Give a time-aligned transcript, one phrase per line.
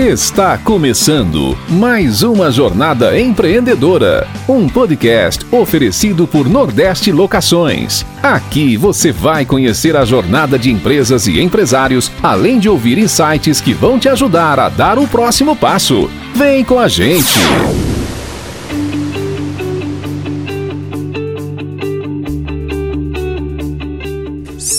[0.00, 8.06] Está começando mais uma jornada empreendedora, um podcast oferecido por Nordeste Locações.
[8.22, 13.74] Aqui você vai conhecer a jornada de empresas e empresários, além de ouvir insights que
[13.74, 16.10] vão te ajudar a dar o próximo passo.
[16.34, 17.89] Vem com a gente!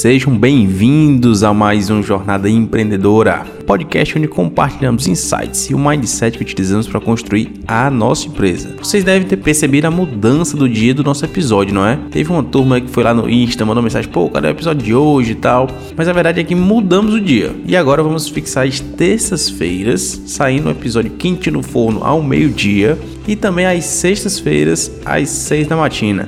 [0.00, 6.42] Sejam bem-vindos a mais um Jornada Empreendedora, podcast onde compartilhamos insights e o mindset que
[6.42, 8.76] utilizamos para construir a nossa empresa.
[8.78, 11.98] Vocês devem ter percebido a mudança do dia do nosso episódio, não é?
[12.10, 14.94] Teve uma turma que foi lá no Insta, mandou mensagem, pô, cadê o episódio de
[14.94, 15.68] hoje e tal?
[15.94, 17.54] Mas a verdade é que mudamos o dia.
[17.66, 22.98] E agora vamos fixar as terças-feiras, saindo um episódio quente no forno ao meio-dia
[23.28, 26.26] e também às sextas-feiras, às seis da matina.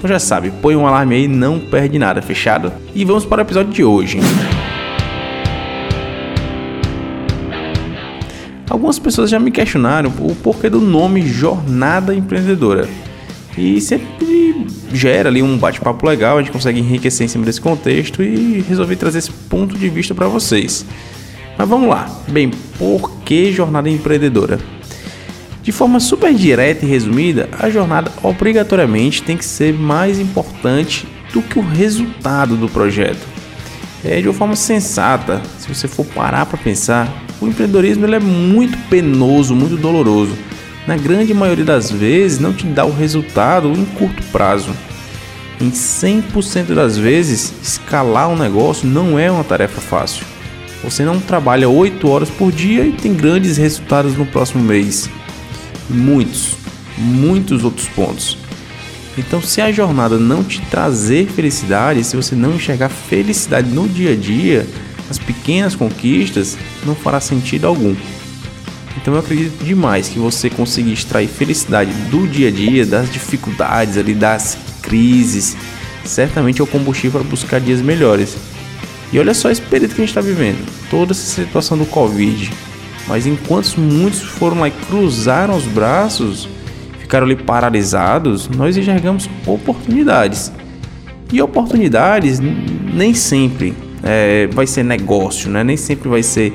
[0.00, 2.72] Então já sabe, põe um alarme aí, não perde nada, fechado?
[2.94, 4.18] E vamos para o episódio de hoje.
[8.70, 12.88] Algumas pessoas já me questionaram o porquê do nome Jornada Empreendedora.
[13.58, 18.22] E sempre gera ali um bate-papo legal, a gente consegue enriquecer em cima desse contexto
[18.22, 20.86] e resolvi trazer esse ponto de vista para vocês.
[21.58, 22.08] Mas vamos lá.
[22.26, 24.58] Bem, por que Jornada Empreendedora?
[25.70, 31.40] De forma super direta e resumida, a jornada obrigatoriamente tem que ser mais importante do
[31.40, 33.24] que o resultado do projeto.
[34.04, 37.08] É, de uma forma sensata, se você for parar para pensar,
[37.40, 40.36] o empreendedorismo ele é muito penoso, muito doloroso.
[40.88, 44.74] Na grande maioria das vezes, não te dá o resultado em curto prazo.
[45.60, 50.26] Em 100% das vezes, escalar um negócio não é uma tarefa fácil.
[50.82, 55.08] Você não trabalha 8 horas por dia e tem grandes resultados no próximo mês
[55.90, 56.54] muitos,
[56.96, 58.38] muitos outros pontos.
[59.18, 64.12] Então, se a jornada não te trazer felicidade, se você não enxergar felicidade no dia
[64.12, 64.66] a dia,
[65.10, 66.56] as pequenas conquistas,
[66.86, 67.94] não fará sentido algum.
[68.96, 73.96] Então, eu acredito demais que você conseguir extrair felicidade do dia a dia, das dificuldades
[73.96, 75.56] ali, das crises,
[76.04, 78.36] certamente é o combustível para buscar dias melhores.
[79.12, 82.52] E olha só esse período que a gente está vivendo, toda essa situação do Covid,
[83.10, 86.48] mas enquanto muitos foram lá e cruzaram os braços,
[87.00, 90.52] ficaram ali paralisados, nós enxergamos oportunidades.
[91.32, 95.64] E oportunidades nem sempre é, vai ser negócio, né?
[95.64, 96.52] nem sempre vai ser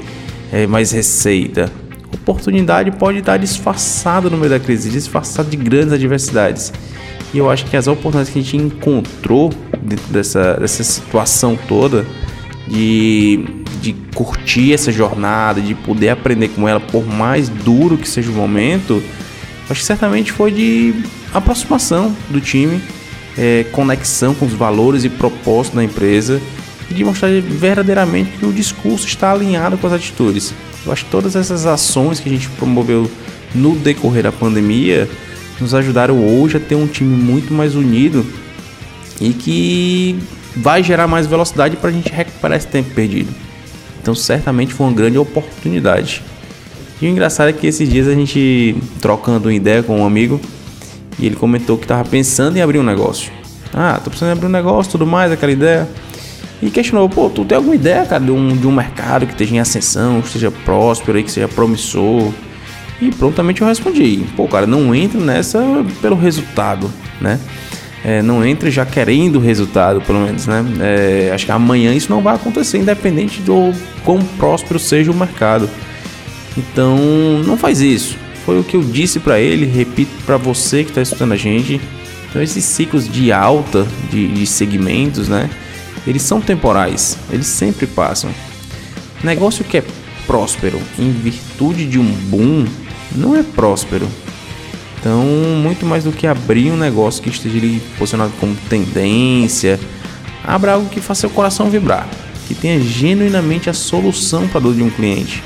[0.49, 1.69] é, mais receita.
[2.13, 6.71] Oportunidade pode estar disfarçada no meio da crise, disfarçada de grandes adversidades.
[7.33, 9.51] E eu acho que as oportunidades que a gente encontrou
[9.81, 12.05] dentro dessa, dessa situação toda
[12.65, 13.43] de,
[13.85, 18.33] de curtir essa jornada, de poder aprender com ela, por mais duro que seja o
[18.33, 19.01] momento,
[19.69, 20.93] acho que certamente foi de
[21.31, 22.81] aproximação do time,
[23.37, 26.41] é, conexão com os valores e propósitos da empresa
[26.89, 30.53] e de mostrar verdadeiramente que o discurso está alinhado com as atitudes.
[30.83, 33.09] Eu acho que todas essas ações que a gente promoveu
[33.53, 35.07] no decorrer da pandemia
[35.59, 38.25] nos ajudaram hoje a ter um time muito mais unido
[39.21, 40.17] e que
[40.55, 43.44] vai gerar mais velocidade para a gente recuperar esse tempo perdido.
[44.05, 46.21] Então, certamente foi uma grande oportunidade.
[47.01, 50.39] E o engraçado é que esses dias a gente trocando uma ideia com um amigo
[51.17, 53.31] e ele comentou que estava pensando em abrir um negócio.
[53.73, 55.89] Ah, tô pensando em abrir um negócio, tudo mais, aquela ideia.
[56.61, 59.55] E questionou, pô, tu tem alguma ideia, cara, de um, de um mercado que esteja
[59.55, 62.31] em ascensão, que esteja próspero aí, que seja promissor?
[63.01, 65.59] E prontamente eu respondi, pô, cara, não entra nessa
[65.99, 67.39] pelo resultado, né?
[68.05, 70.63] É, não entre já querendo o resultado, pelo menos, né?
[70.79, 73.73] É, acho que amanhã isso não vai acontecer, independente do
[74.03, 75.67] quão próspero seja o mercado.
[76.55, 76.99] Então,
[77.43, 78.15] não faz isso.
[78.45, 81.81] Foi o que eu disse para ele, repito para você que está escutando a gente.
[82.29, 85.49] Então, esses ciclos de alta de, de segmentos, né?
[86.05, 88.29] Eles são temporais, eles sempre passam.
[89.23, 89.83] Negócio que é
[90.27, 92.67] próspero em virtude de um boom
[93.15, 94.07] não é próspero,
[95.05, 95.23] então,
[95.61, 99.79] muito mais do que abrir um negócio que esteja posicionado como tendência,
[100.43, 102.09] abra algo que faça seu coração vibrar,
[102.47, 105.43] que tenha genuinamente a solução para a dor de um cliente.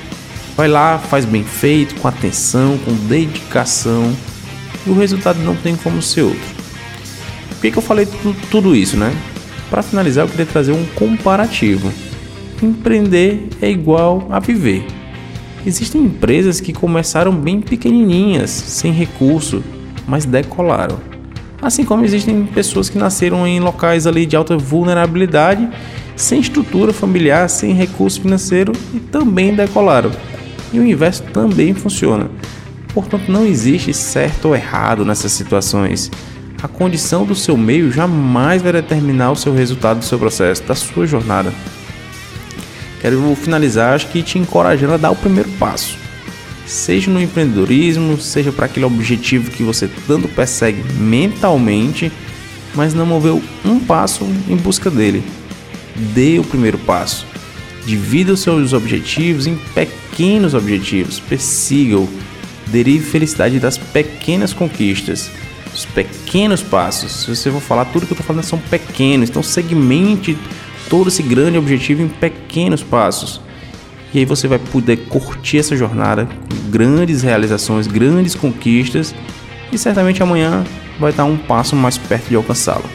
[0.55, 4.15] Vai lá, faz bem feito, com atenção, com dedicação,
[4.87, 6.55] e o resultado não tem como ser outro.
[7.49, 8.07] Por que, que eu falei
[8.49, 9.13] tudo isso, né?
[9.69, 11.91] Para finalizar, eu queria trazer um comparativo.
[12.63, 14.85] Empreender é igual a viver.
[15.65, 19.63] Existem empresas que começaram bem pequenininhas, sem recurso,
[20.07, 20.97] mas decolaram.
[21.61, 25.67] Assim como existem pessoas que nasceram em locais ali de alta vulnerabilidade,
[26.15, 30.11] sem estrutura familiar, sem recurso financeiro e também decolaram.
[30.71, 32.29] E o inverso também funciona.
[32.93, 36.09] Portanto, não existe certo ou errado nessas situações.
[36.61, 40.75] A condição do seu meio jamais vai determinar o seu resultado do seu processo, da
[40.75, 41.53] sua jornada.
[43.01, 45.97] Quero finalizar, acho que te encorajando a dar o primeiro passo.
[46.65, 52.11] seja no empreendedorismo, seja para aquele objetivo que você tanto persegue mentalmente,
[52.75, 55.23] mas não moveu um passo em busca dele.
[56.13, 57.25] Dê o primeiro passo.
[57.85, 62.07] Divida os seus objetivos em pequenos objetivos, persiga-o.
[62.67, 65.31] Derive felicidade das pequenas conquistas,
[65.73, 67.23] os pequenos passos.
[67.23, 70.37] Se você for falar, tudo que eu estou falando são pequenos, então segmente
[70.89, 73.39] todo esse grande objetivo em pequenos passos.
[74.13, 79.13] E aí você vai poder curtir essa jornada com grandes realizações, grandes conquistas
[79.71, 80.63] e certamente amanhã
[80.99, 82.85] vai estar um passo mais perto de alcançá-lo.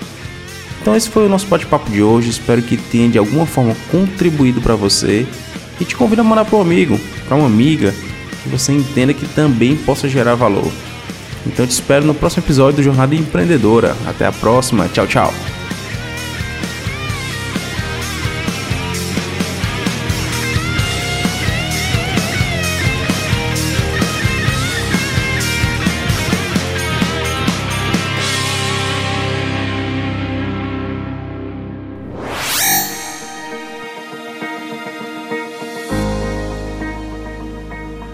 [0.80, 4.60] Então esse foi o nosso bate-papo de hoje, espero que tenha de alguma forma contribuído
[4.60, 5.26] para você
[5.80, 7.94] e te convido a mandar para um amigo, para uma amiga
[8.42, 10.70] que você entenda que também possa gerar valor.
[11.46, 13.96] Então te espero no próximo episódio do Jornada Empreendedora.
[14.06, 15.53] Até a próxima, tchau, tchau.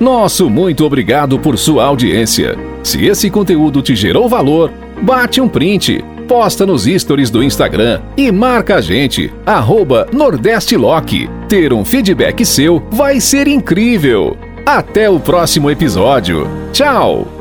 [0.00, 2.56] Nosso muito obrigado por sua audiência.
[2.82, 8.32] Se esse conteúdo te gerou valor, bate um print, posta nos stories do Instagram e
[8.32, 11.28] marca a gente, arroba Nordeste Lock.
[11.50, 14.38] Ter um feedback seu vai ser incrível.
[14.64, 16.48] Até o próximo episódio.
[16.72, 17.39] Tchau!